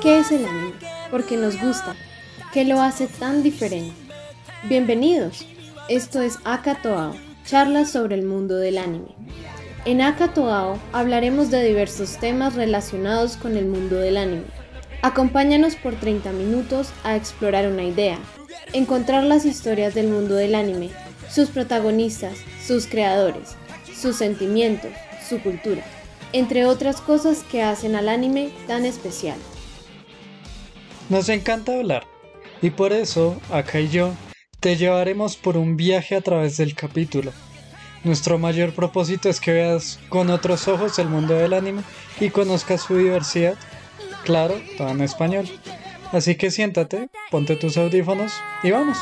[0.00, 0.72] ¿Qué es el anime?
[1.10, 1.94] Porque nos gusta.
[2.54, 3.92] ¿Qué lo hace tan diferente?
[4.70, 5.44] Bienvenidos.
[5.90, 7.14] Esto es Akatoao,
[7.44, 9.14] charlas sobre el mundo del anime.
[9.84, 14.46] En Akatoao hablaremos de diversos temas relacionados con el mundo del anime.
[15.02, 18.18] Acompáñanos por 30 minutos a explorar una idea,
[18.72, 20.88] encontrar las historias del mundo del anime,
[21.28, 23.56] sus protagonistas, sus creadores,
[23.94, 24.90] sus sentimientos,
[25.28, 25.82] su cultura,
[26.32, 29.38] entre otras cosas que hacen al anime tan especial.
[31.08, 32.06] Nos encanta hablar
[32.60, 34.12] y por eso, acá y yo,
[34.60, 37.32] te llevaremos por un viaje a través del capítulo.
[38.04, 41.82] Nuestro mayor propósito es que veas con otros ojos el mundo del anime
[42.20, 43.54] y conozcas su diversidad,
[44.24, 45.48] claro, todo en español.
[46.12, 48.98] Así que siéntate, ponte tus audífonos y vamos.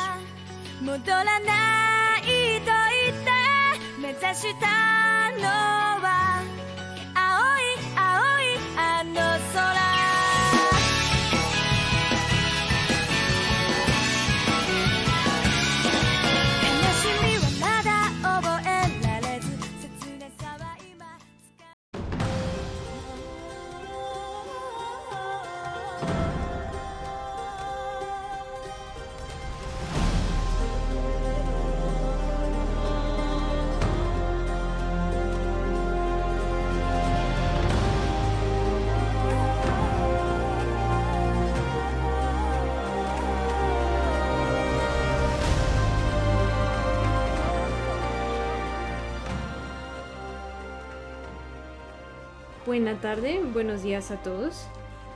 [52.67, 54.67] 'Buena tarde, buenos días a todos.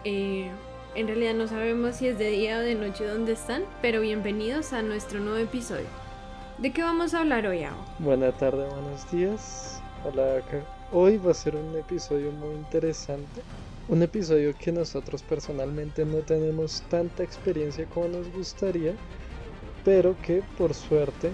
[0.04, 0.48] Eh,
[0.94, 4.72] en realidad no sabemos si es de día o de noche donde están, pero bienvenidos
[4.72, 5.88] a nuestro nuevo episodio.
[6.58, 7.74] ¿De qué vamos a hablar hoy, Ao?
[7.98, 9.82] Buena tarde, buenos días.
[10.04, 10.42] Hola,
[10.92, 13.42] Hoy va a ser un episodio muy interesante.
[13.88, 18.94] Un episodio que nosotros personalmente no tenemos tanta experiencia como nos gustaría,
[19.84, 21.32] pero que por suerte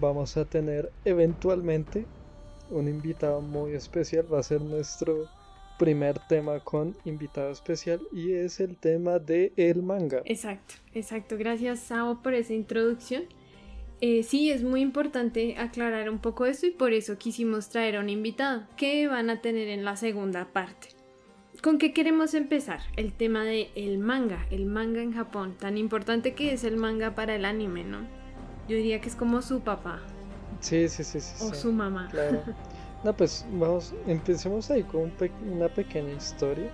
[0.00, 2.06] vamos a tener eventualmente
[2.70, 4.24] un invitado muy especial.
[4.32, 5.28] Va a ser nuestro
[5.80, 10.20] primer tema con invitado especial y es el tema de el manga.
[10.26, 11.38] Exacto, exacto.
[11.38, 13.22] Gracias Sao por esa introducción.
[14.02, 18.00] Eh, sí, es muy importante aclarar un poco esto y por eso quisimos traer a
[18.00, 20.88] un invitado que van a tener en la segunda parte.
[21.62, 22.80] ¿Con qué queremos empezar?
[22.96, 27.14] El tema de el manga, el manga en Japón, tan importante que es el manga
[27.14, 28.00] para el anime, ¿no?
[28.68, 30.02] Yo diría que es como su papá.
[30.60, 31.42] Sí, sí, sí, sí.
[31.42, 32.08] O su mamá.
[32.10, 32.42] Claro.
[33.02, 35.12] No, pues vamos, empecemos ahí con
[35.50, 36.70] una pequeña historia.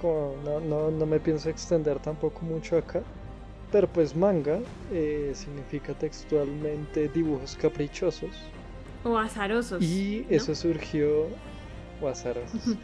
[0.00, 3.02] Como no, no, me pienso extender tampoco mucho acá.
[3.72, 4.60] Pero pues manga
[4.92, 8.30] eh, significa textualmente dibujos caprichosos.
[9.02, 9.82] O azarosos.
[9.82, 11.26] Y eso surgió...
[12.00, 12.76] O azarosos.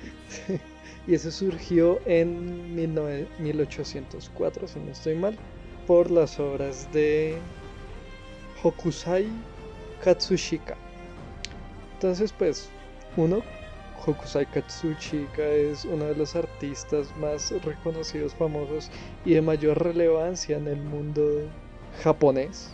[1.06, 5.36] y eso surgió en 1804, si no estoy mal,
[5.86, 7.36] por las obras de
[8.62, 9.28] Hokusai
[10.02, 10.76] Katsushika.
[11.94, 12.68] Entonces, pues,
[13.16, 13.42] uno,
[14.04, 18.90] Hokusai Katsushika es uno de los artistas más reconocidos, famosos
[19.24, 21.22] y de mayor relevancia en el mundo
[22.02, 22.70] japonés.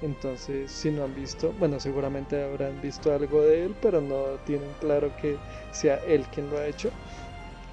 [0.00, 4.70] Entonces, si no han visto, bueno, seguramente habrán visto algo de él, pero no tienen
[4.80, 5.36] claro que
[5.70, 6.90] sea él quien lo ha hecho.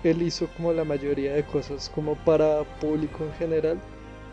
[0.04, 3.80] Él hizo como la mayoría de cosas como para público en general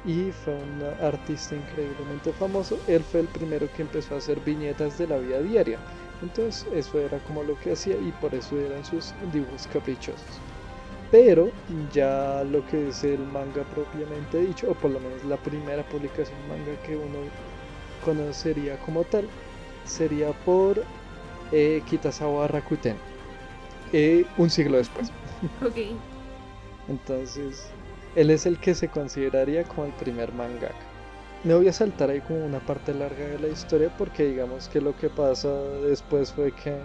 [0.04, 2.78] y fue un artista increíblemente famoso.
[2.86, 5.78] Él fue el primero que empezó a hacer viñetas de la vida diaria.
[6.22, 10.40] Entonces eso era como lo que hacía y por eso eran sus dibujos caprichosos.
[11.10, 11.50] Pero
[11.92, 16.36] ya lo que es el manga propiamente dicho, o por lo menos la primera publicación
[16.48, 17.18] manga que uno
[18.04, 19.28] conocería como tal,
[19.84, 20.82] sería por
[21.52, 22.96] eh, Kitazawa Rakuten,
[23.92, 25.12] eh, un siglo después.
[25.62, 25.76] Ok.
[26.88, 27.68] Entonces,
[28.14, 30.85] él es el que se consideraría como el primer mangaka.
[31.44, 34.80] Me voy a saltar ahí como una parte larga de la historia porque digamos que
[34.80, 35.48] lo que pasa
[35.82, 36.76] después fue que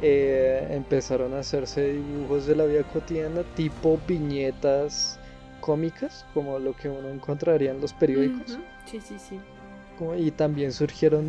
[0.00, 5.18] eh, empezaron a hacerse dibujos de la vida cotidiana tipo viñetas
[5.60, 8.58] cómicas como lo que uno encontraría en los periódicos.
[8.84, 9.40] Sí, sí, sí.
[10.16, 11.24] y también surgieron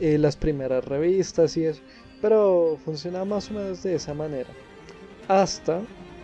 [0.00, 1.82] eh, las primeras revistas y eso.
[2.20, 4.50] Pero funcionaba más o menos de esa manera.
[5.26, 5.80] Hasta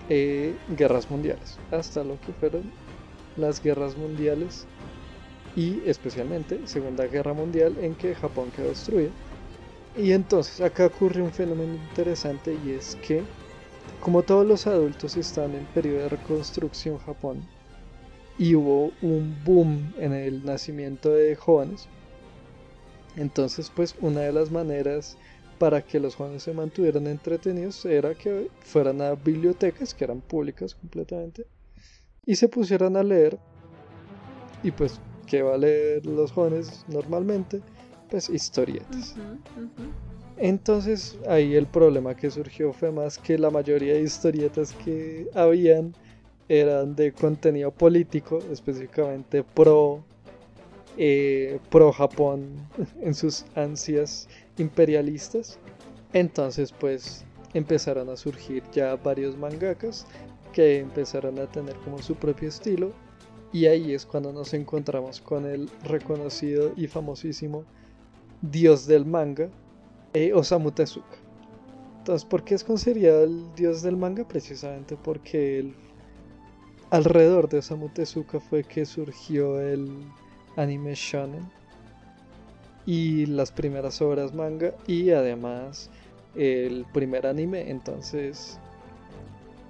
[0.09, 1.59] eh, guerras mundiales.
[1.73, 2.71] Hasta lo que fueron
[3.37, 4.67] las guerras mundiales
[5.57, 9.11] y especialmente Segunda Guerra Mundial en que Japón quedó destruido.
[9.97, 13.25] Y entonces acá ocurre un fenómeno interesante y es que
[14.01, 17.43] como todos los adultos están en periodo de reconstrucción Japón
[18.39, 21.89] y hubo un boom en el nacimiento de jóvenes,
[23.17, 25.17] entonces pues una de las maneras
[25.59, 30.75] para que los jóvenes se mantuvieran entretenidos era que fueran a bibliotecas que eran públicas
[30.75, 31.47] completamente
[32.27, 33.39] y se pusieran a leer
[34.63, 37.61] y pues ¿qué va a leer los jóvenes normalmente?
[38.11, 39.15] Pues historietas.
[40.39, 45.95] Entonces ahí el problema que surgió fue más que la mayoría de historietas que habían
[46.49, 50.05] eran de contenido político, específicamente pro,
[50.97, 52.49] eh, pro Japón
[53.01, 54.29] en sus ansias
[54.59, 55.59] imperialistas.
[56.13, 57.25] Entonces pues
[57.55, 60.07] empezaron a surgir ya varios mangakas
[60.53, 62.93] que empezaron a tener como su propio estilo
[63.57, 67.65] y ahí es cuando nos encontramos con el reconocido y famosísimo
[68.43, 69.49] dios del manga,
[70.13, 71.17] eh, Osamu Tezuka.
[71.97, 74.29] Entonces, ¿por qué es considerado el dios del manga?
[74.29, 75.73] Precisamente porque
[76.91, 79.89] alrededor de Osamu Tezuka fue que surgió el
[80.57, 81.51] anime shonen
[82.85, 85.89] y las primeras obras manga y además
[86.35, 87.71] el primer anime.
[87.71, 88.59] Entonces,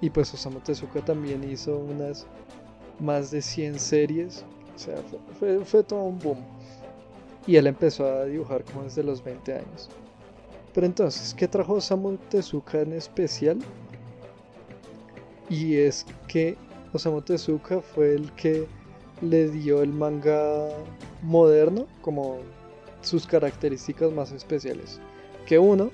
[0.01, 2.27] y pues Osamu Tezuka también hizo unas
[2.99, 4.43] más de 100 series.
[4.75, 4.95] O sea,
[5.39, 6.37] fue, fue, todo un boom.
[7.45, 9.89] Y él empezó a dibujar como desde los 20 años.
[10.73, 13.57] Pero entonces, ¿qué trajo Osamu Tezuka en especial?
[15.49, 16.55] Y es que
[16.93, 18.67] Osamu Tezuka fue el que
[19.21, 20.69] le dio el manga
[21.23, 22.37] moderno como
[23.01, 24.99] sus características más especiales.
[25.45, 25.89] Que uno,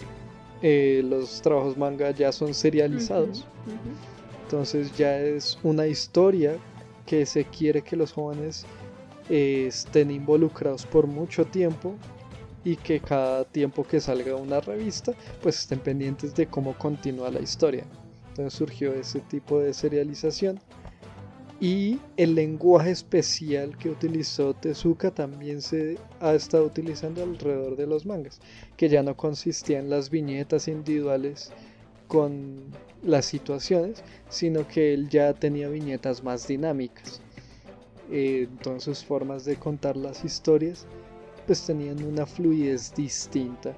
[0.61, 3.45] eh, los trabajos manga ya son serializados.
[4.44, 6.57] Entonces ya es una historia
[7.13, 8.65] que se quiere que los jóvenes
[9.30, 11.94] eh, estén involucrados por mucho tiempo
[12.65, 15.13] y que cada tiempo que salga una revista
[15.44, 17.86] pues estén pendientes de cómo continúa la historia.
[18.30, 20.60] Entonces surgió ese tipo de serialización
[21.62, 28.07] y el lenguaje especial que utilizó Tezuka también se ha estado utilizando alrededor de los
[28.07, 28.42] mangas,
[28.75, 31.51] que ya no consistía en las viñetas individuales
[32.07, 32.63] con
[33.03, 37.21] las situaciones, sino que él ya tenía viñetas más dinámicas.
[38.11, 40.85] Eh, entonces sus formas de contar las historias
[41.45, 43.73] pues tenían una fluidez distinta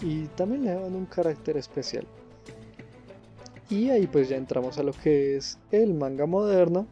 [0.00, 2.06] y también le daban un carácter especial.
[3.70, 6.86] Y ahí pues ya entramos a lo que es el manga moderno,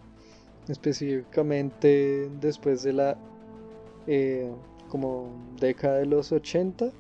[0.69, 3.19] específicamente después de la
[4.07, 4.51] eh,
[4.89, 6.91] como década de los 80,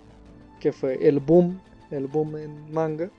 [0.60, 1.60] que fue el boom,
[1.90, 3.10] el boom en manga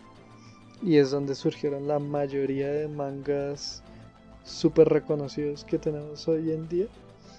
[0.82, 3.84] y es donde surgieron la mayoría de mangas
[4.44, 6.88] súper reconocidos que tenemos hoy en día.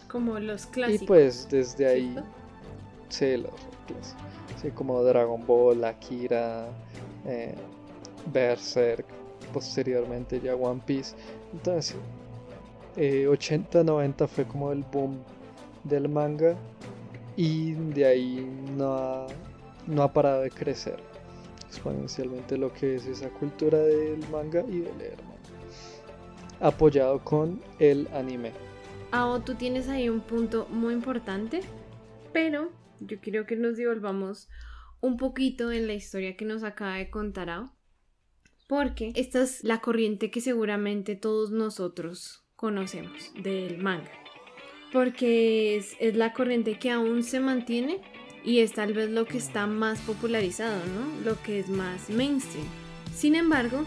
[0.09, 1.03] Como los clásicos.
[1.03, 2.17] Y pues desde ahí,
[3.09, 3.53] sí, los
[3.87, 4.25] clásicos.
[4.61, 6.69] Sí, como Dragon Ball, Akira,
[7.27, 7.55] eh,
[8.33, 9.07] Berserk,
[9.53, 11.15] posteriormente ya One Piece.
[11.53, 11.97] Entonces,
[12.97, 15.19] 80-90 eh, fue como el boom
[15.85, 16.57] del manga
[17.37, 18.47] y de ahí
[18.77, 19.27] no
[19.87, 20.97] no ha parado de crecer
[21.79, 25.19] exponencialmente lo que es esa cultura del manga y del leer
[26.61, 28.53] apoyado con el anime.
[29.13, 31.61] Ao, tú tienes ahí un punto muy importante,
[32.33, 34.49] pero yo quiero que nos devolvamos
[35.01, 37.71] un poquito en la historia que nos acaba de contar Ao,
[38.67, 44.11] porque esta es la corriente que seguramente todos nosotros conocemos del manga,
[44.93, 48.03] porque es, es la corriente que aún se mantiene
[48.49, 51.31] y es tal vez lo que está más popularizado, ¿no?
[51.31, 52.65] Lo que es más mainstream.
[53.15, 53.85] Sin embargo,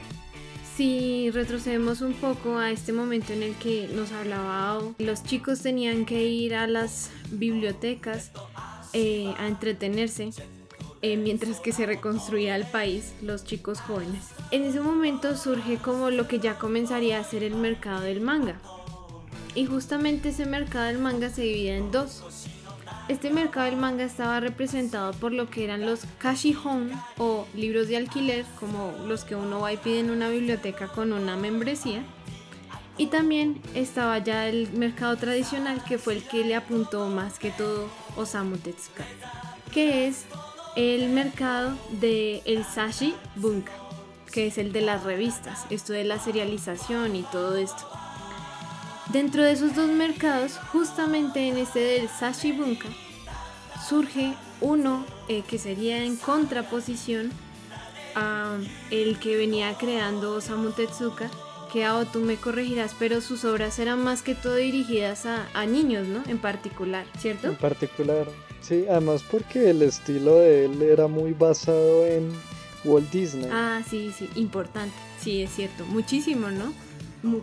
[0.77, 6.06] si retrocedemos un poco a este momento en el que nos hablaba los chicos tenían
[6.06, 8.31] que ir a las bibliotecas
[8.94, 10.30] eh, a entretenerse
[11.01, 14.25] eh, mientras que se reconstruía el país, los chicos jóvenes.
[14.51, 18.61] En ese momento surge como lo que ya comenzaría a ser el mercado del manga.
[19.56, 22.23] Y justamente ese mercado del manga se divide en dos.
[23.11, 27.97] Este mercado del manga estaba representado por lo que eran los kashihon o libros de
[27.97, 32.03] alquiler, como los que uno va y pide en una biblioteca con una membresía.
[32.97, 37.51] Y también estaba ya el mercado tradicional, que fue el que le apuntó más que
[37.51, 39.03] todo Osamu Tezuka,
[39.73, 40.23] que es
[40.77, 43.73] el mercado de el sashi bunka,
[44.31, 47.85] que es el de las revistas, esto de la serialización y todo esto.
[49.11, 52.87] Dentro de esos dos mercados, justamente en este del Sashi Bunka,
[53.88, 57.31] surge uno eh, que sería en contraposición
[58.16, 58.57] a
[58.90, 61.30] el que venía creando Osamu Tezuka,
[61.71, 65.66] que a tú me corregirás, pero sus obras eran más que todo dirigidas a, a,
[65.66, 66.21] niños, ¿no?
[66.28, 67.47] En particular, ¿cierto?
[67.47, 68.28] En particular,
[68.61, 72.30] sí, además porque el estilo de él era muy basado en
[72.83, 73.50] Walt Disney.
[73.52, 76.73] Ah, sí, sí, importante, sí, es cierto, muchísimo, ¿no?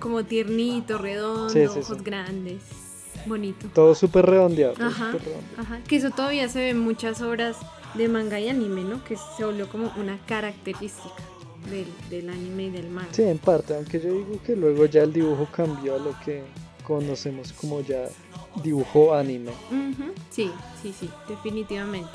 [0.01, 2.63] como tiernito, redondo, ojos grandes,
[3.29, 3.69] bonito.
[3.75, 4.75] Todo súper redondeado.
[4.85, 5.13] Ajá,
[5.57, 7.57] ajá, que eso todavía se ve en muchas obras
[7.95, 9.03] de manga y anime, ¿no?
[9.05, 11.15] Que se volvió como una característica
[11.71, 13.09] del, del anime y del manga.
[13.13, 16.43] Sí, en parte, aunque yo digo que luego ya el dibujo cambió a lo que
[16.85, 18.05] conocemos como ya
[18.63, 19.51] dibujo anime.
[19.71, 20.51] Ujú, Sí,
[20.83, 22.11] sí, sí, definitivamente.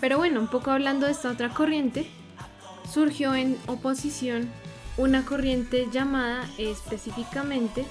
[0.00, 2.06] Pero bueno, un poco hablando de esta otra corriente,
[2.92, 4.48] surgió en oposición
[4.96, 7.84] una corriente llamada específicamente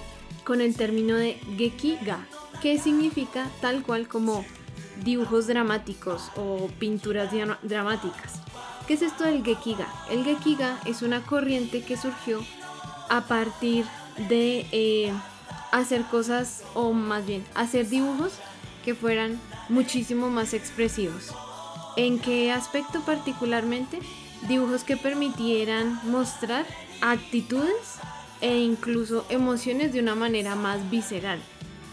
[0.43, 2.25] con el término de Gekiga,
[2.61, 4.45] que significa tal cual como
[5.03, 7.31] dibujos dramáticos o pinturas
[7.63, 8.33] dramáticas.
[8.87, 9.87] ¿Qué es esto del Gekiga?
[10.09, 12.41] El Gekiga es una corriente que surgió
[13.09, 13.85] a partir
[14.29, 15.13] de eh,
[15.71, 18.33] hacer cosas, o más bien, hacer dibujos
[18.83, 21.33] que fueran muchísimo más expresivos.
[21.97, 23.99] ¿En qué aspecto particularmente?
[24.47, 26.65] Dibujos que permitieran mostrar
[27.01, 27.99] actitudes
[28.41, 31.39] e incluso emociones de una manera más visceral.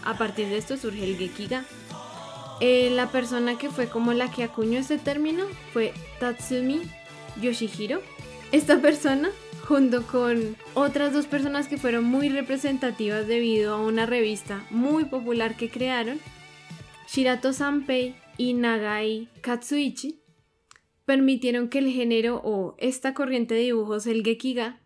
[0.03, 1.65] A partir de esto surge el Gekiga.
[2.61, 6.81] Eh, la persona que fue como la que acuñó este término fue Tatsumi
[7.41, 8.01] Yoshihiro.
[8.51, 9.29] Esta persona,
[9.67, 15.55] junto con otras dos personas que fueron muy representativas debido a una revista muy popular
[15.55, 16.19] que crearon,
[17.07, 20.21] Shirato Sanpei y Nagai Katsuichi,
[21.05, 24.79] permitieron que el género o esta corriente de dibujos, el Gekiga,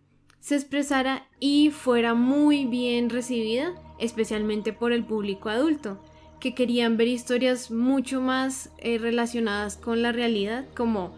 [0.44, 5.98] se expresara y fuera muy bien recibida, especialmente por el público adulto,
[6.42, 11.14] que querían ver historias mucho más eh, relacionadas con la realidad, como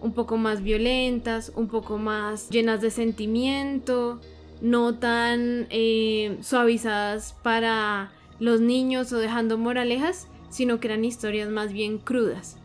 [0.00, 4.18] un poco más violentas, un poco más llenas de sentimiento,
[4.62, 11.74] no tan eh, suavizadas para los niños o dejando moralejas, sino que eran historias más
[11.74, 12.56] bien crudas.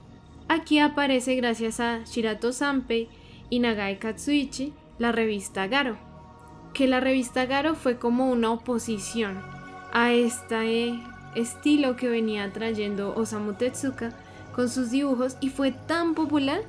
[0.47, 3.09] Aquí aparece gracias a Shirato Sanpei
[3.49, 5.97] y Nagai Katsuichi la revista Garo,
[6.73, 9.41] que la revista Garo fue como una oposición
[9.93, 10.99] a este
[11.35, 14.11] estilo que venía trayendo Osamu Tezuka
[14.53, 16.61] con sus dibujos y fue tan popular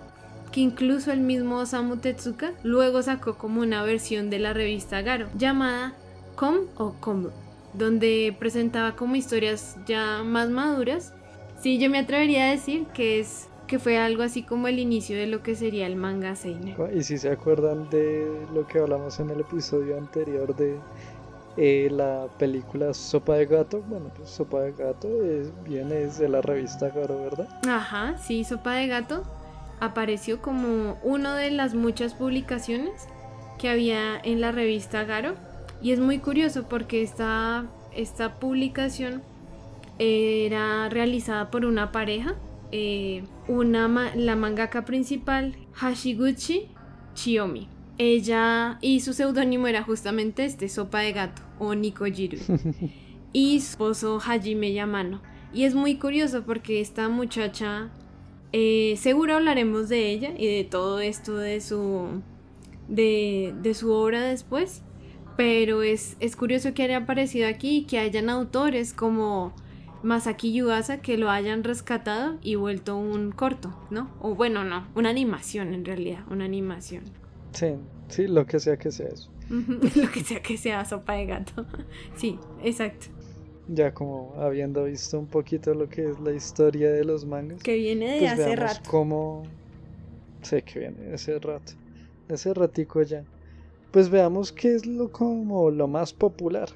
[0.53, 5.29] que incluso el mismo Osamu Tezuka luego sacó como una versión de la revista Garo
[5.37, 5.95] llamada
[6.35, 7.29] Com o Com,
[7.75, 11.15] donde presentaba como historias ya más maduras.
[11.61, 15.17] Sí, yo me atrevería a decir que es que fue algo así como el inicio
[15.17, 16.77] de lo que sería el manga seinen.
[16.95, 20.79] Y si se acuerdan de lo que hablamos en el episodio anterior de
[21.57, 26.43] eh, la película Sopa de Gato, bueno, pues Sopa de Gato es, viene de la
[26.43, 27.49] revista Garo, ¿verdad?
[27.67, 29.23] Ajá, sí, Sopa de Gato
[29.81, 33.09] apareció como una de las muchas publicaciones
[33.59, 35.35] que había en la revista Garo
[35.81, 39.23] y es muy curioso porque esta, esta publicación
[39.99, 42.35] era realizada por una pareja,
[42.73, 46.69] eh, una ma- la mangaka principal Hashiguchi
[47.15, 47.69] Chiyomi.
[47.99, 52.39] Ella y su seudónimo era justamente este, Sopa de Gato o Nikojiru.
[53.33, 55.23] y su esposo Hajime Yamano.
[55.53, 57.91] Y es muy curioso porque esta muchacha,
[58.53, 62.21] eh, seguro hablaremos de ella y de todo esto de su,
[62.89, 64.83] de, de su obra después,
[65.37, 69.55] pero es, es curioso que haya aparecido aquí y que hayan autores como
[70.07, 74.09] Masaki Yuasa que lo hayan rescatado y vuelto un corto, ¿no?
[74.21, 77.03] O bueno, no, una animación en realidad, una animación.
[77.51, 77.75] Sí,
[78.09, 79.31] sí, lo que sea que sea eso.
[79.51, 81.67] lo que sea que sea sopa de gato.
[82.17, 83.07] sí, exacto.
[83.69, 87.61] Ya como habiendo visto un poquito lo que es la historia de los mangas.
[87.65, 88.89] Que viene de pues hace rato.
[88.89, 89.43] cómo...
[90.43, 91.73] Sé que viene de hace rato.
[92.29, 93.25] De hace ratico ya.
[93.91, 96.69] Pues veamos qué es lo como lo más popular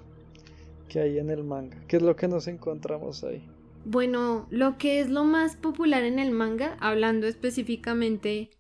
[0.91, 1.79] que hay en el manga.
[1.89, 3.43] ¿Qué es lo que nos encontramos ahí?
[3.87, 8.51] Bueno, lo que es lo más popular en el manga, hablando específicamente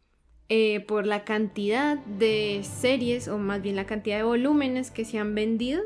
[0.48, 5.18] eh, por la cantidad de series, o más bien la cantidad de volúmenes que se
[5.18, 5.82] han vendido,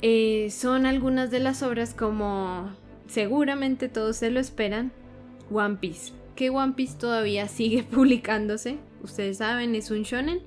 [0.00, 2.70] eh, son algunas de las obras como
[3.06, 4.92] seguramente todos se lo esperan,
[5.52, 6.12] One Piece.
[6.34, 10.40] Que One Piece todavía sigue publicándose, ustedes saben, es un shonen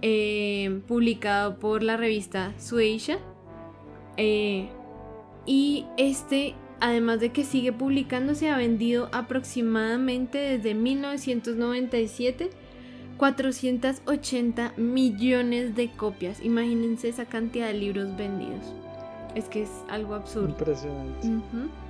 [0.00, 3.18] eh, publicado por la revista Sueisha.
[4.16, 4.68] Eh,
[5.44, 12.50] y este, además de que sigue publicándose, ha vendido aproximadamente desde 1997
[13.16, 16.42] 480 millones de copias.
[16.42, 18.74] Imagínense esa cantidad de libros vendidos.
[19.34, 20.48] Es que es algo absurdo.
[20.48, 21.26] Impresionante.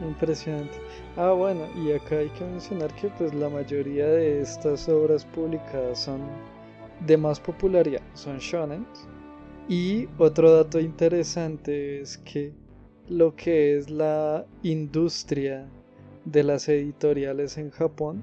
[0.02, 0.74] Impresionante.
[1.16, 6.00] Ah, bueno, y acá hay que mencionar que pues la mayoría de estas obras publicadas
[6.00, 6.20] son
[7.06, 8.86] de más popularidad, son shonen.
[9.68, 12.52] Y otro dato interesante es que
[13.08, 15.66] lo que es la industria
[16.24, 18.22] de las editoriales en Japón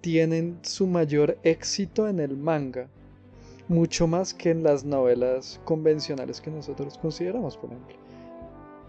[0.00, 2.88] tienen su mayor éxito en el manga,
[3.68, 8.00] mucho más que en las novelas convencionales que nosotros consideramos, por ejemplo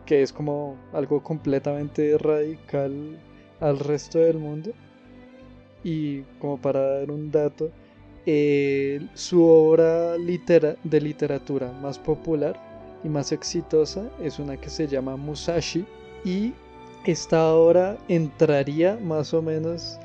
[0.06, 3.18] que es como algo completamente radical
[3.60, 4.72] al resto del mundo.
[5.84, 7.72] y como para dar un dato,
[8.25, 12.60] eh, su obra de literatura más popular
[13.04, 15.86] y más exitosa es una que se llama Musashi
[16.24, 16.54] y
[17.06, 20.00] esta obra entraría más o menos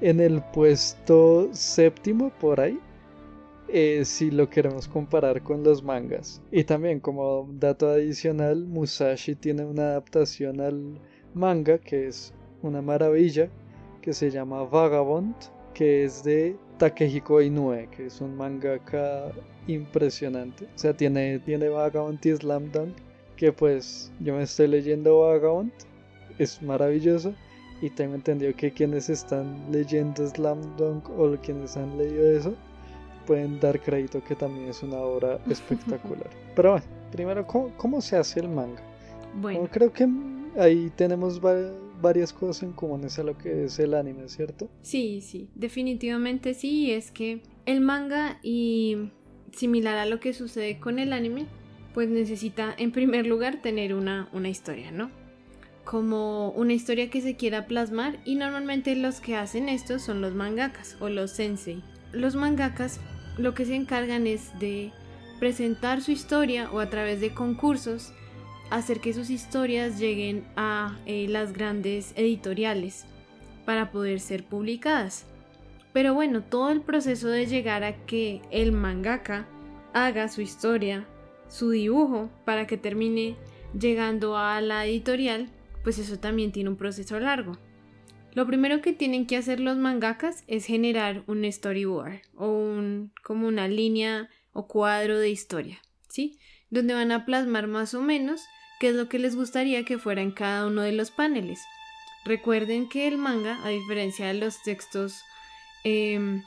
[0.00, 2.78] en el puesto séptimo por ahí
[3.68, 6.40] eh, si lo queremos comparar con los mangas.
[6.50, 10.98] Y también como dato adicional, Musashi tiene una adaptación al
[11.34, 12.32] manga que es
[12.62, 13.50] una maravilla
[14.00, 15.34] que se llama Vagabond,
[15.74, 19.32] que es de Takehiko Inoue, que es un mangaka
[19.66, 20.64] impresionante.
[20.64, 22.96] O sea, tiene, tiene Vagabond y Slam Dunk,
[23.36, 25.72] que pues yo me estoy leyendo Vagabond,
[26.38, 27.34] es maravilloso.
[27.80, 32.54] Y tengo entendido que quienes están leyendo Slam Dunk o quienes han leído eso,
[33.26, 36.30] pueden dar crédito que también es una obra espectacular.
[36.56, 38.82] Pero bueno, primero, ¿cómo, se hace el manga?
[39.40, 39.68] Bueno.
[39.70, 40.08] creo que
[40.58, 41.40] ahí tenemos
[42.00, 44.68] varias cosas en comunes a lo que es el anime, ¿cierto?
[44.82, 49.10] Sí, sí, definitivamente sí, es que el manga y
[49.52, 51.46] similar a lo que sucede con el anime,
[51.94, 55.10] pues necesita en primer lugar tener una, una historia, ¿no?
[55.84, 60.34] Como una historia que se quiera plasmar y normalmente los que hacen esto son los
[60.34, 61.82] mangakas o los sensei.
[62.12, 63.00] Los mangakas
[63.38, 64.92] lo que se encargan es de
[65.38, 68.12] presentar su historia o a través de concursos
[68.70, 73.06] hacer que sus historias lleguen a eh, las grandes editoriales
[73.64, 75.26] para poder ser publicadas.
[75.92, 79.46] Pero bueno, todo el proceso de llegar a que el mangaka
[79.92, 81.06] haga su historia,
[81.48, 83.36] su dibujo, para que termine
[83.78, 85.48] llegando a la editorial,
[85.82, 87.58] pues eso también tiene un proceso largo.
[88.34, 93.48] Lo primero que tienen que hacer los mangakas es generar un storyboard o un, como
[93.48, 96.38] una línea o cuadro de historia, ¿sí?
[96.70, 98.42] Donde van a plasmar más o menos
[98.78, 101.60] qué es lo que les gustaría que fuera en cada uno de los paneles.
[102.24, 105.22] Recuerden que el manga, a diferencia de los textos
[105.84, 106.42] em,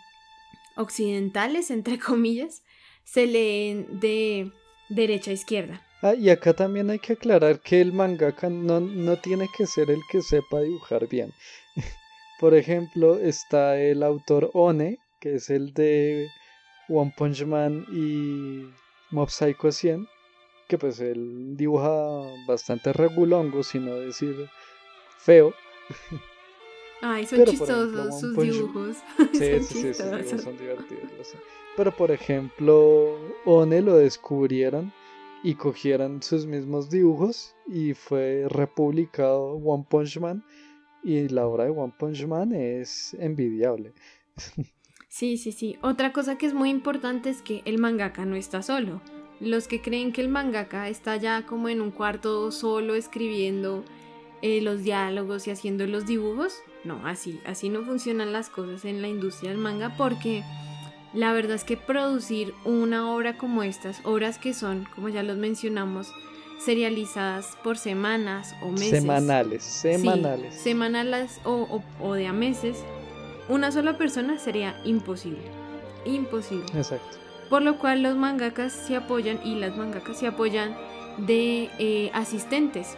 [0.76, 2.64] occidentales, entre comillas,
[3.04, 4.52] se leen de
[4.90, 5.82] derecha a izquierda.
[6.02, 9.92] Ah, y acá también hay que aclarar que el mangaka no, no tiene que ser
[9.92, 11.32] el que sepa dibujar bien.
[12.40, 16.28] Por ejemplo, está el autor One, que es el de
[16.90, 18.66] One Punch Man y
[19.12, 20.08] Mob Psycho 100,
[20.72, 24.50] que pues él dibuja bastante regulongo, sino decir
[25.18, 25.54] feo.
[27.02, 28.96] Ay, son chistosos sus dibujos.
[29.34, 31.36] Sí, sí, sí, son divertidos.
[31.76, 34.94] Pero por ejemplo, One lo descubrieron
[35.44, 40.42] y cogieron sus mismos dibujos y fue republicado One Punch Man
[41.04, 43.92] y la obra de One Punch Man es envidiable.
[45.14, 45.78] Sí, sí, sí.
[45.82, 49.02] Otra cosa que es muy importante es que el mangaka no está solo
[49.42, 53.84] los que creen que el mangaka está ya como en un cuarto solo escribiendo
[54.42, 59.02] eh, los diálogos y haciendo los dibujos, no, así, así no funcionan las cosas en
[59.02, 60.44] la industria del manga porque
[61.14, 65.38] la verdad es que producir una obra como estas, obras que son, como ya los
[65.38, 66.14] mencionamos,
[66.60, 69.02] serializadas por semanas o meses.
[69.02, 70.54] Semanales, semanales.
[70.54, 72.78] semanales o, o de a meses,
[73.50, 75.42] una sola persona sería imposible.
[76.06, 76.66] Imposible.
[76.76, 80.74] Exacto por lo cual los mangakas se apoyan y las mangakas se apoyan
[81.18, 82.96] de eh, asistentes.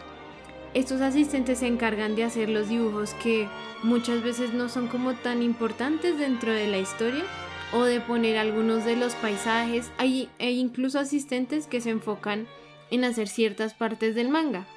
[0.74, 3.48] Estos asistentes se encargan de hacer los dibujos que
[3.82, 7.24] muchas veces no son como tan importantes dentro de la historia
[7.72, 9.90] o de poner algunos de los paisajes.
[9.98, 12.46] Hay, hay incluso asistentes que se enfocan
[12.92, 14.68] en hacer ciertas partes del manga.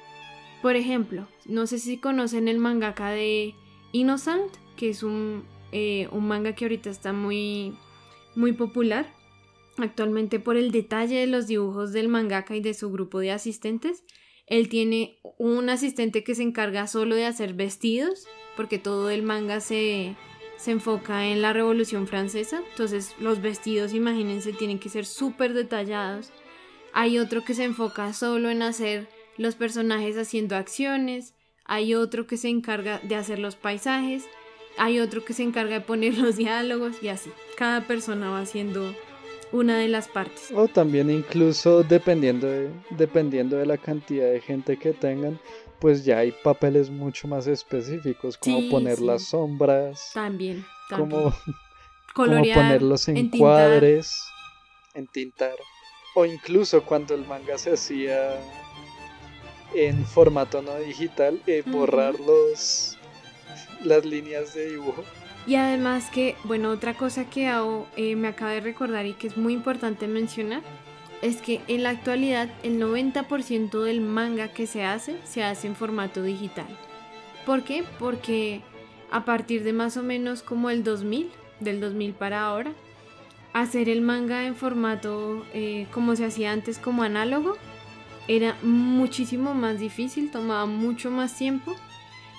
[0.60, 3.54] Por ejemplo, no sé si conocen el mangaka de
[3.92, 7.76] Innocent, que es un, eh, un manga que ahorita está muy,
[8.34, 9.16] muy popular
[9.84, 14.04] actualmente por el detalle de los dibujos del mangaka y de su grupo de asistentes.
[14.46, 19.60] Él tiene un asistente que se encarga solo de hacer vestidos, porque todo el manga
[19.60, 20.16] se,
[20.56, 22.62] se enfoca en la Revolución Francesa.
[22.70, 26.32] Entonces los vestidos, imagínense, tienen que ser súper detallados.
[26.92, 31.34] Hay otro que se enfoca solo en hacer los personajes haciendo acciones.
[31.64, 34.24] Hay otro que se encarga de hacer los paisajes.
[34.78, 37.30] Hay otro que se encarga de poner los diálogos y así.
[37.56, 38.94] Cada persona va haciendo
[39.52, 40.50] una de las partes.
[40.54, 45.38] O también incluso dependiendo de, dependiendo de la cantidad de gente que tengan,
[45.80, 50.10] pues ya hay papeles mucho más específicos, como poner las sombras.
[50.12, 50.64] También.
[50.90, 51.32] Como,
[52.14, 54.24] ponerlos en cuadres,
[54.94, 55.54] en tintar.
[56.14, 58.40] O incluso cuando el manga se hacía
[59.74, 62.98] en formato no digital, eh, borrar los,
[63.84, 65.04] las líneas de dibujo
[65.48, 69.28] y además que, bueno, otra cosa que hago, eh, me acaba de recordar y que
[69.28, 70.60] es muy importante mencionar,
[71.22, 75.74] es que en la actualidad el 90% del manga que se hace se hace en
[75.74, 76.66] formato digital.
[77.46, 77.82] ¿Por qué?
[77.98, 78.60] Porque
[79.10, 81.30] a partir de más o menos como el 2000,
[81.60, 82.72] del 2000 para ahora,
[83.54, 87.56] hacer el manga en formato eh, como se hacía antes, como análogo,
[88.28, 91.74] era muchísimo más difícil, tomaba mucho más tiempo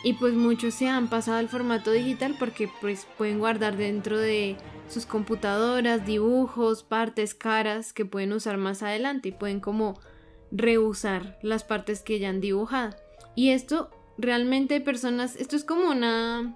[0.03, 4.55] y pues muchos se han pasado al formato digital porque pues pueden guardar dentro de
[4.87, 9.99] sus computadoras dibujos, partes, caras que pueden usar más adelante y pueden como
[10.51, 12.95] reusar las partes que ya han dibujado.
[13.35, 16.55] Y esto realmente hay personas, esto es como una...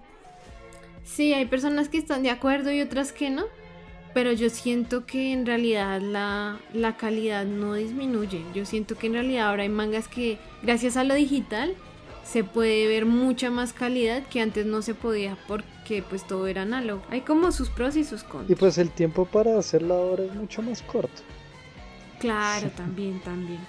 [1.03, 3.43] Sí, hay personas que están de acuerdo y otras que no,
[4.13, 8.41] pero yo siento que en realidad la, la calidad no disminuye.
[8.55, 11.75] Yo siento que en realidad ahora hay mangas que gracias a lo digital
[12.23, 16.63] se puede ver mucha más calidad que antes no se podía porque pues todo era
[16.63, 17.03] análogo.
[17.09, 18.49] Hay como sus pros y sus contras.
[18.49, 21.21] Y pues el tiempo para hacerlo ahora es mucho más corto.
[22.19, 23.59] Claro, también, también.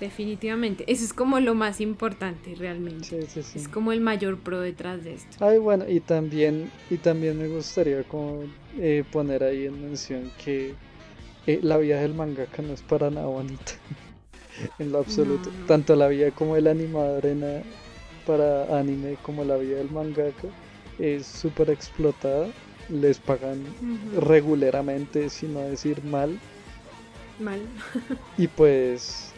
[0.00, 0.84] Definitivamente.
[0.90, 3.04] Eso es como lo más importante realmente.
[3.04, 3.58] Sí, sí, sí.
[3.58, 5.44] Es como el mayor pro detrás de esto.
[5.44, 8.44] Ay, bueno, y también, y también me gustaría como
[8.78, 10.74] eh, poner ahí en mención que
[11.46, 13.72] eh, la vida del mangaka no es para nada bonita.
[14.78, 15.50] en lo absoluto.
[15.50, 15.66] No.
[15.66, 17.62] Tanto la vida como el animador en,
[18.26, 20.48] para anime como la vida del mangaka
[20.98, 22.48] es súper explotada.
[22.88, 23.62] Les pagan
[24.18, 26.38] regularmente, si no decir mal.
[27.38, 27.60] Mal.
[28.36, 29.32] Y pues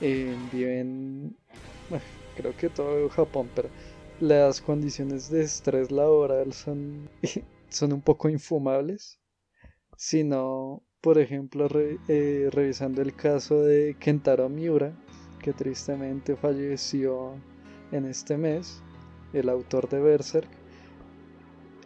[0.00, 1.34] eh, viven,
[1.88, 2.04] bueno,
[2.36, 3.68] creo que todo Japón, pero
[4.20, 7.08] las condiciones de estrés laboral son,
[7.68, 9.18] son un poco infumables.
[9.96, 14.92] Si no, por ejemplo, re- eh, revisando el caso de Kentaro Miura,
[15.42, 17.32] que tristemente falleció
[17.92, 18.82] en este mes,
[19.32, 20.48] el autor de Berserk.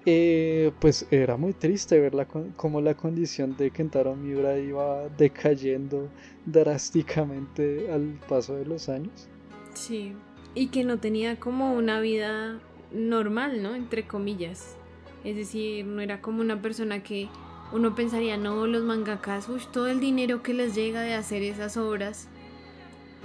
[0.07, 6.11] eh, pues era muy triste ver la cómo la condición de Kentaro Miura iba decayendo
[6.45, 9.29] drásticamente al paso de los años.
[9.75, 10.13] Sí.
[10.55, 12.61] Y que no tenía como una vida
[12.93, 13.75] normal, ¿no?
[13.75, 14.77] Entre comillas.
[15.25, 17.29] Es decir, no era como una persona que
[17.73, 21.77] uno pensaría, no, los mangakas, uy, todo el dinero que les llega de hacer esas
[21.77, 22.29] obras,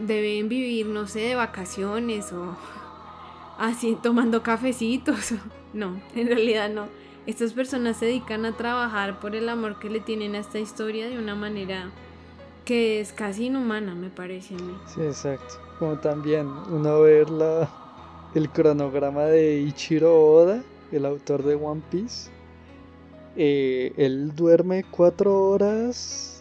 [0.05, 2.55] deben vivir, no sé, de vacaciones o
[3.57, 5.33] así tomando cafecitos.
[5.71, 6.87] No, en realidad no.
[7.27, 11.07] Estas personas se dedican a trabajar por el amor que le tienen a esta historia
[11.07, 11.91] de una manera
[12.65, 14.75] que es casi inhumana, me parece a mí.
[14.87, 15.55] Sí, exacto.
[15.77, 17.69] Como también uno ver la,
[18.33, 22.31] el cronograma de Ichiro Oda, el autor de One Piece.
[23.35, 26.38] Eh, él duerme cuatro horas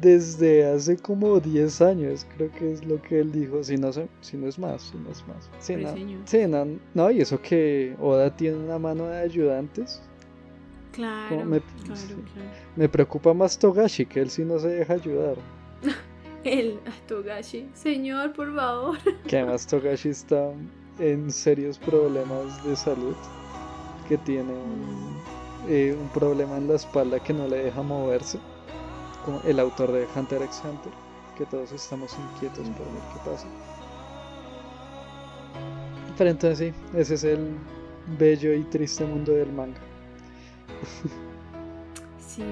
[0.00, 4.08] desde hace como 10 años, creo que es lo que él dijo, si no, se-
[4.20, 5.48] si no es más, si no es más.
[5.66, 10.02] Pues, no, sí, no, no, y eso que Oda tiene una mano de ayudantes.
[10.92, 12.06] Claro, me- claro, sí.
[12.08, 12.48] claro.
[12.76, 15.36] Me preocupa más Togashi, que él sí no se deja ayudar.
[16.44, 18.98] El Togashi, señor, por favor.
[19.26, 20.50] Que además Togashi está
[20.98, 23.14] en serios problemas de salud.
[24.08, 25.16] Que tiene un,
[25.68, 28.38] eh, un problema en la espalda que no le deja moverse.
[29.28, 30.90] Como el autor de Hunter x Hunter.
[31.36, 33.46] Que todos estamos inquietos por ver qué pasa.
[36.16, 37.58] Pero entonces sí, ese es el
[38.18, 39.76] bello y triste mundo del manga.
[42.26, 42.42] Sí,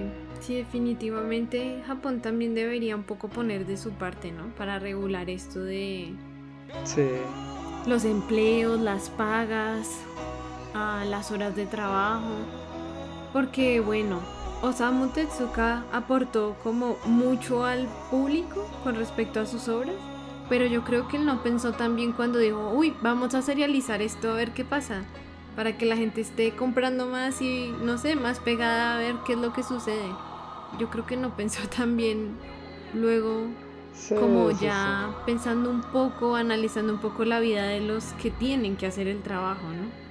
[0.40, 4.54] sí, definitivamente Japón también debería un poco poner de su parte, ¿no?
[4.56, 6.14] Para regular esto de
[6.84, 7.08] Sí,
[7.86, 9.88] los empleos, las pagas,
[10.74, 12.34] las horas de trabajo.
[13.32, 14.20] Porque, bueno,
[14.62, 19.94] Osamu Tezuka aportó como mucho al público con respecto a sus obras.
[20.48, 24.00] Pero yo creo que él no pensó tan bien cuando dijo, uy, vamos a serializar
[24.00, 25.04] esto a ver qué pasa.
[25.56, 29.32] Para que la gente esté comprando más y, no sé, más pegada a ver qué
[29.32, 30.08] es lo que sucede.
[30.78, 32.36] Yo creo que no pensó tan bien
[32.94, 33.46] luego
[33.92, 38.30] sí, como sí, ya pensando un poco, analizando un poco la vida de los que
[38.30, 40.05] tienen que hacer el trabajo, ¿no?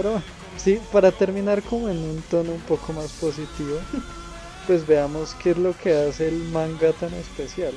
[0.00, 0.24] Pero bueno,
[0.56, 3.76] sí, para terminar como en un tono un poco más positivo,
[4.66, 7.74] pues veamos qué es lo que hace el manga tan especial.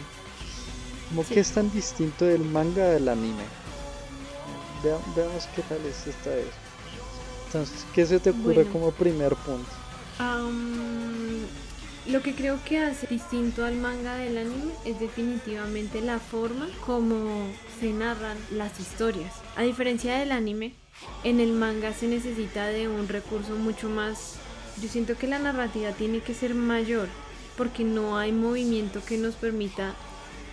[1.09, 3.43] Como que es tan distinto del manga del anime.
[5.17, 6.47] veamos qué tal es esta vez.
[7.47, 9.69] Entonces, ¿qué se te ocurre como primer punto?
[12.05, 17.47] Lo que creo que hace distinto al manga del anime es definitivamente la forma como
[17.79, 19.33] se narran las historias.
[19.55, 20.73] A diferencia del anime,
[21.23, 24.35] en el manga se necesita de un recurso mucho más...
[24.81, 27.07] Yo siento que la narrativa tiene que ser mayor
[27.57, 29.93] porque no hay movimiento que nos permita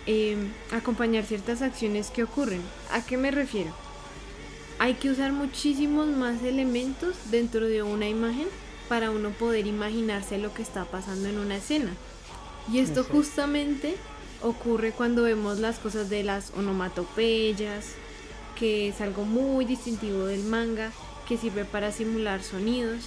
[0.05, 2.61] em, acompañar ciertas acciones que ocurren.
[2.91, 3.71] ¿A qué me refiero?
[4.79, 8.47] Hay que usar muchísimos más elementos dentro de una imagen
[8.91, 11.93] para uno poder imaginarse lo que está pasando en una escena.
[12.69, 13.95] Y esto justamente
[14.41, 17.85] ocurre cuando vemos las cosas de las onomatopeyas,
[18.59, 20.91] que es algo muy distintivo del manga,
[21.25, 23.05] que sirve para simular sonidos.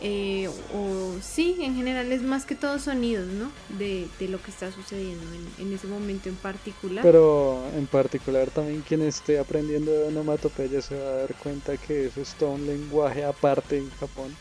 [0.00, 3.50] Eh, o sí, en general es más que todo sonidos, ¿no?
[3.78, 5.26] De, lo que está sucediendo
[5.58, 7.04] en, ese momento en particular.
[7.04, 12.06] Pero en particular también quien esté aprendiendo de onomatopeya se va a dar cuenta que
[12.06, 14.34] eso es todo un lenguaje aparte en Japón.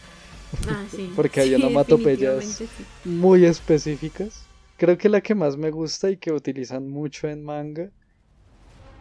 [0.68, 0.84] Ah,
[1.16, 2.64] Porque hay onomatopeyas
[3.06, 4.46] muy específicas.
[4.78, 7.90] Creo que la que más me gusta y que utilizan mucho en manga,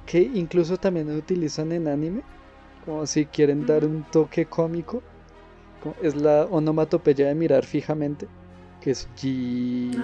[0.07, 2.23] que incluso también utilizan en anime,
[2.85, 5.03] como si quieren dar un toque cómico,
[6.03, 8.27] es la onomatopeya de mirar fijamente,
[8.81, 9.95] que es G.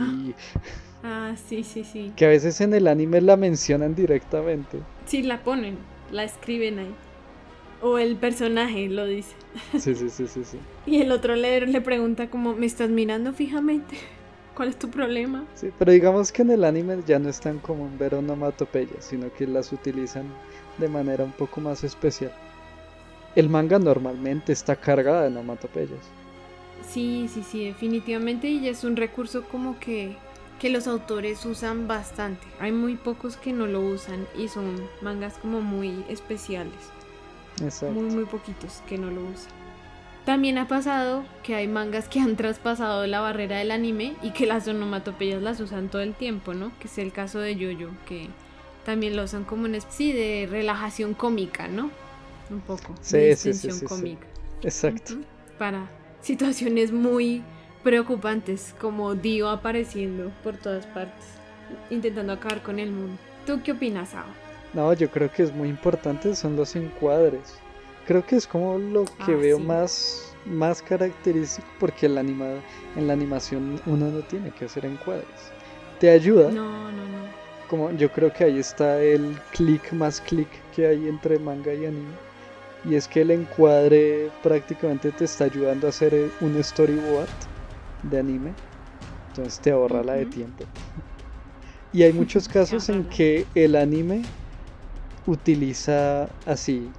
[1.02, 1.32] Ah.
[1.32, 2.12] ah, sí, sí, sí.
[2.14, 4.78] Que a veces en el anime la mencionan directamente.
[5.06, 5.76] Sí, la ponen,
[6.12, 6.94] la escriben ahí.
[7.86, 9.34] O el personaje lo dice.
[9.78, 10.58] Sí, sí, sí, sí, sí.
[10.86, 13.98] Y el otro le, le pregunta como, ¿me estás mirando fijamente?
[14.56, 15.44] ¿Cuál es tu problema?
[15.54, 18.16] Sí, pero digamos que en el anime ya no es tan común ver
[19.00, 20.24] sino que las utilizan
[20.78, 22.32] de manera un poco más especial.
[23.36, 26.06] El manga normalmente está cargada de onomatopeyas.
[26.88, 30.16] Sí, sí, sí, definitivamente y es un recurso como que,
[30.58, 32.46] que los autores usan bastante.
[32.60, 36.72] Hay muy pocos que no lo usan y son mangas como muy especiales.
[37.60, 39.52] Muy, muy poquitos que no lo usan.
[40.24, 44.46] También ha pasado que hay mangas que han traspasado la barrera del anime y que
[44.46, 46.72] las onomatopeyas las usan todo el tiempo, ¿no?
[46.78, 48.28] Que es el caso de Yoyo, que
[48.86, 51.90] también lo usan como una especie de relajación cómica, ¿no?
[52.50, 52.94] Un poco.
[53.02, 54.26] Sí, de sí, sí, cómica.
[54.62, 55.16] Exacto.
[55.58, 55.90] Para
[56.22, 57.42] situaciones muy
[57.82, 61.26] preocupantes, como Dio apareciendo por todas partes,
[61.90, 63.18] intentando acabar con el mundo.
[63.46, 64.24] ¿Tú qué opinas, Ao?
[64.74, 67.54] No, yo creo que es muy importante, son los encuadres.
[68.06, 73.06] Creo que es como lo que ah, veo más, más característico porque en la, en
[73.06, 75.24] la animación uno no tiene que hacer encuadres.
[76.00, 76.50] Te ayuda.
[76.50, 77.24] No, no, no.
[77.68, 81.86] Como yo creo que ahí está el clic más clic que hay entre manga y
[81.86, 82.14] anime.
[82.84, 87.28] Y es que el encuadre prácticamente te está ayudando a hacer un storyboard
[88.02, 88.52] de anime.
[89.28, 90.64] Entonces te ahorra la de tiempo.
[91.92, 94.24] Y hay muchos casos en que el anime
[95.26, 96.90] utiliza así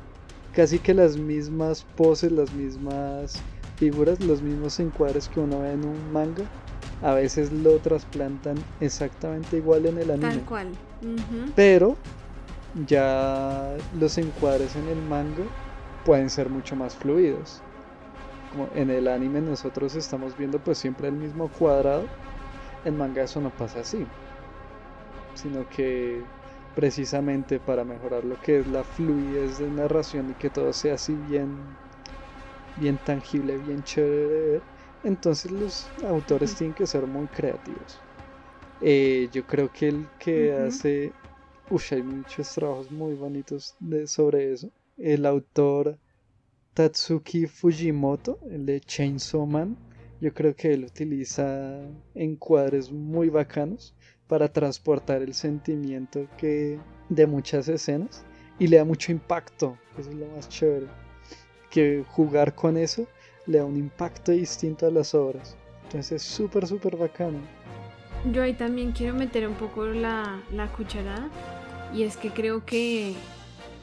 [0.56, 3.42] casi que las mismas poses, las mismas
[3.76, 6.46] figuras, los mismos encuadres que uno ve en un manga,
[7.02, 10.30] a veces lo trasplantan exactamente igual en el anime.
[10.30, 10.72] Tal cual.
[11.56, 11.98] Pero
[12.88, 15.44] ya los encuadres en el manga
[16.06, 17.62] pueden ser mucho más fluidos.
[18.52, 22.06] Como en el anime nosotros estamos viendo pues siempre el mismo cuadrado,
[22.86, 24.06] en manga eso no pasa así.
[25.34, 26.24] Sino que
[26.76, 31.16] precisamente para mejorar lo que es la fluidez de narración y que todo sea así
[31.18, 31.80] bien,
[32.76, 34.66] bien tangible, bien chévere.
[35.04, 38.06] Entonces los autores tienen que ser muy creativos.
[38.80, 41.16] Eh, yo creo que el que hace,
[41.70, 44.72] uff, hay muchos trabajos muy bonitos de, sobre eso.
[44.98, 46.00] El autor
[46.74, 49.80] Tatsuki Fujimoto, el de Chainsaw Man,
[50.20, 53.96] yo creo que él utiliza encuadres muy bacanos
[54.28, 58.24] para transportar el sentimiento que de muchas escenas
[58.60, 60.88] y le da mucho impacto, eso es lo más chévere,
[61.70, 63.08] que jugar con eso
[63.46, 65.56] le da un impacto distinto a las obras.
[65.84, 67.40] Entonces es súper, súper bacano.
[68.32, 71.30] Yo ahí también quiero meter un poco la, la cucharada
[71.94, 73.14] y es que creo que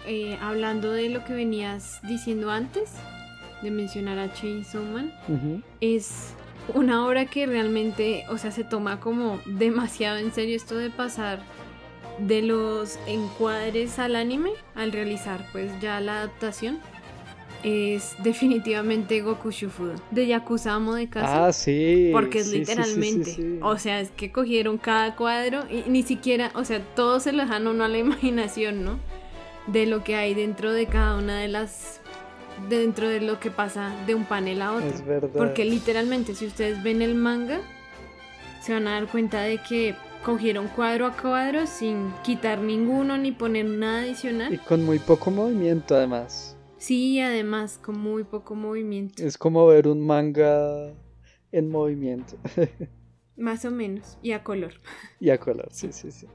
[0.07, 2.91] eh, hablando de lo que venías diciendo antes,
[3.63, 5.13] de mencionar a Chainsaw Man,
[5.81, 6.35] es
[6.75, 11.41] una obra que realmente, o sea, se toma como demasiado en serio esto de pasar
[12.19, 16.79] de los encuadres al anime al realizar pues ya la adaptación
[17.63, 21.47] es definitivamente Goku Shufudo de Yakuza Amo de Casa.
[21.47, 22.11] Ah, sí.
[22.13, 26.81] Porque es literalmente, o sea, es que cogieron cada cuadro y ni siquiera, o sea,
[26.97, 28.99] todo se lo dejan uno a la imaginación, ¿no?
[29.69, 32.02] De lo que hay dentro de cada una de las
[32.69, 34.89] dentro de lo que pasa de un panel a otro.
[34.89, 35.31] Es verdad.
[35.33, 37.61] Porque literalmente, si ustedes ven el manga,
[38.61, 39.95] se van a dar cuenta de que
[40.25, 44.61] cogieron cuadro a cuadro sin quitar ninguno ni poner nada Y adicional.
[44.67, 46.57] con muy poco movimiento además.
[46.79, 49.23] Sí, además, con muy poco movimiento.
[49.25, 50.93] Es como ver un manga
[51.53, 52.37] en movimiento.
[53.37, 54.19] Más o menos.
[54.23, 54.75] Y a color.
[55.21, 56.27] y a color, sí, sí, sí.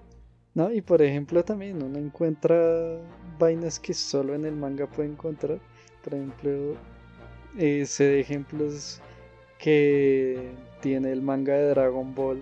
[0.54, 0.72] ¿No?
[0.74, 3.00] Y por ejemplo también uno encuentra
[3.38, 5.60] vainas que solo en el manga puede encontrar.
[6.08, 6.78] Por ejemplo,
[7.58, 9.02] eh, sé de ejemplos
[9.60, 12.42] que tiene el manga de Dragon Ball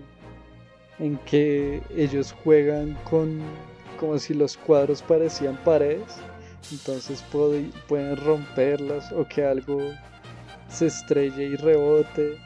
[1.00, 3.40] en que ellos juegan con
[3.98, 6.14] como si los cuadros parecían paredes.
[6.70, 7.24] Entonces
[7.88, 9.80] pueden romperlas o que algo
[10.68, 12.36] se estrelle y rebote.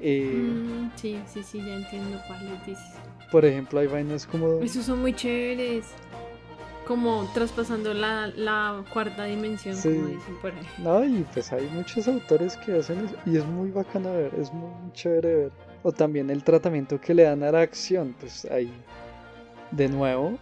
[0.00, 2.94] Eh, Mm, sí, sí, sí, ya entiendo cuáles dices.
[3.30, 4.62] Por ejemplo, hay vainas como...
[4.62, 5.84] Esos son muy chéveres.
[6.90, 9.90] Como traspasando la, la cuarta dimensión, Sí.
[9.94, 10.66] como dicen por ahí.
[10.78, 14.52] No, y pues hay muchos autores que hacen eso y es muy bacano ver, es
[14.52, 15.52] muy chévere ver.
[15.84, 18.72] O también el tratamiento que le dan a la acción, pues ahí,
[19.70, 20.36] de nuevo,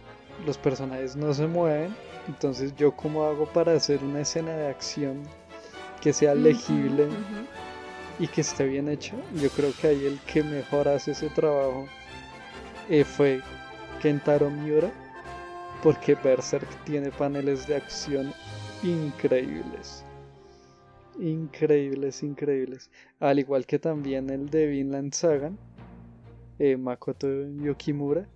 [0.47, 1.95] los personajes no se mueven,
[2.27, 5.21] entonces yo cómo hago para hacer una escena de acción
[6.01, 7.09] que sea legible
[8.17, 9.13] y que esté bien hecha.
[9.35, 11.85] Yo creo que ahí el que mejor hace ese trabajo
[12.89, 13.39] eh, fue
[14.01, 14.89] Kentaro Miura,
[15.81, 18.33] porque Berserk tiene paneles de acción
[18.83, 20.03] increíbles.
[21.19, 22.89] Increíbles, increíbles.
[23.19, 25.51] Al igual que también el de Vinland Saga,
[26.59, 27.27] eh, Makoto
[27.61, 28.27] Yokimura,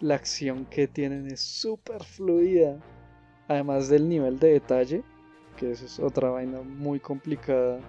[0.00, 2.78] la acción que tienen es súper fluida.
[3.48, 5.02] Además del nivel de detalle,
[5.56, 7.80] que eso es otra vaina muy complicada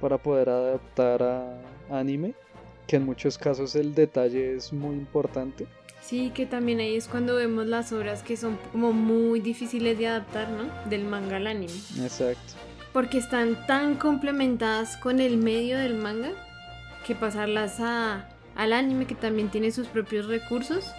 [0.00, 2.34] para poder adaptar a anime,
[2.86, 5.66] que en muchos casos el detalle es muy importante.
[6.08, 10.06] Sí, que también ahí es cuando vemos las obras que son como muy difíciles de
[10.06, 10.64] adaptar, ¿no?
[10.88, 11.74] Del manga al anime.
[12.00, 12.54] Exacto.
[12.94, 16.30] Porque están tan complementadas con el medio del manga
[17.06, 20.90] que pasarlas a, al anime, que también tiene sus propios recursos,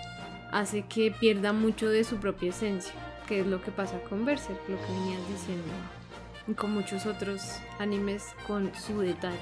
[0.52, 2.94] hace que pierda mucho de su propia esencia,
[3.28, 5.74] que es lo que pasa con Berserk, lo que venías diciendo,
[6.48, 9.40] y con muchos otros animes con su detalle.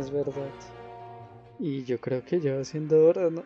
[0.00, 0.48] Es verdad.
[1.58, 3.44] Y yo creo que ya siendo hora, ¿no?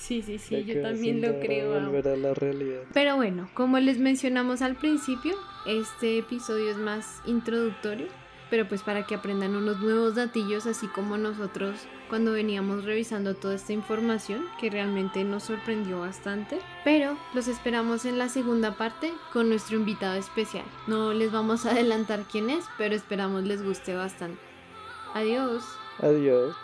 [0.00, 1.78] Sí, sí, sí, yo también lo creo.
[1.78, 2.80] Volver a la realidad.
[2.94, 5.36] Pero bueno, como les mencionamos al principio,
[5.66, 8.06] este episodio es más introductorio,
[8.48, 11.76] pero pues para que aprendan unos nuevos datillos, así como nosotros
[12.08, 16.58] cuando veníamos revisando toda esta información, que realmente nos sorprendió bastante.
[16.82, 20.64] Pero los esperamos en la segunda parte con nuestro invitado especial.
[20.86, 24.40] No les vamos a adelantar quién es, pero esperamos les guste bastante.
[25.12, 25.62] Adiós.
[25.98, 26.56] Adiós.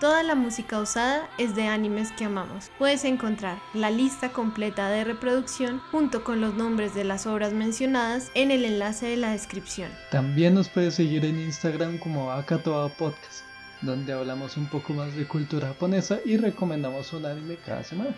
[0.00, 2.70] Toda la música usada es de animes que amamos.
[2.78, 8.30] Puedes encontrar la lista completa de reproducción junto con los nombres de las obras mencionadas
[8.34, 9.90] en el enlace de la descripción.
[10.12, 13.42] También nos puedes seguir en Instagram como Akatoa Podcast,
[13.82, 18.14] donde hablamos un poco más de cultura japonesa y recomendamos un anime cada semana.